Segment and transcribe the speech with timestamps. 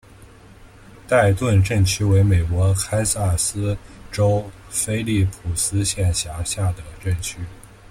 [1.07, 3.77] 代顿镇区为美国堪萨斯
[4.11, 7.37] 州菲利普斯县辖下的镇区。